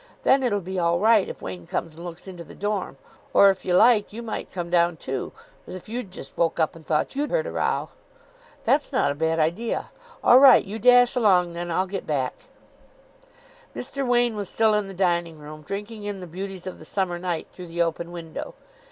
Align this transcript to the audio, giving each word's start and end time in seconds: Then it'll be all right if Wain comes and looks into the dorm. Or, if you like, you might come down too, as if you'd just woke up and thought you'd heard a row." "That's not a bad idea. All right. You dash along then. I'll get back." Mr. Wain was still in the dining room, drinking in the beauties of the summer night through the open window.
Then 0.23 0.41
it'll 0.41 0.61
be 0.61 0.79
all 0.79 0.97
right 0.97 1.29
if 1.29 1.43
Wain 1.43 1.67
comes 1.67 1.93
and 1.93 2.03
looks 2.03 2.27
into 2.27 2.43
the 2.43 2.55
dorm. 2.55 2.97
Or, 3.35 3.51
if 3.51 3.63
you 3.63 3.75
like, 3.75 4.11
you 4.11 4.23
might 4.23 4.49
come 4.49 4.71
down 4.71 4.97
too, 4.97 5.31
as 5.67 5.75
if 5.75 5.87
you'd 5.87 6.09
just 6.09 6.35
woke 6.35 6.59
up 6.59 6.75
and 6.75 6.83
thought 6.83 7.15
you'd 7.15 7.29
heard 7.29 7.45
a 7.45 7.51
row." 7.51 7.89
"That's 8.63 8.91
not 8.91 9.11
a 9.11 9.13
bad 9.13 9.37
idea. 9.39 9.91
All 10.23 10.39
right. 10.39 10.65
You 10.65 10.79
dash 10.79 11.15
along 11.15 11.53
then. 11.53 11.69
I'll 11.69 11.85
get 11.85 12.07
back." 12.07 12.33
Mr. 13.75 14.03
Wain 14.03 14.35
was 14.35 14.49
still 14.49 14.73
in 14.73 14.87
the 14.87 14.95
dining 14.95 15.37
room, 15.37 15.61
drinking 15.61 16.03
in 16.03 16.19
the 16.19 16.25
beauties 16.25 16.65
of 16.65 16.79
the 16.79 16.85
summer 16.85 17.19
night 17.19 17.45
through 17.53 17.67
the 17.67 17.83
open 17.83 18.11
window. 18.11 18.55